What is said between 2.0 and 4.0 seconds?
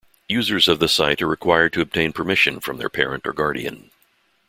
permission from their parent or guardian.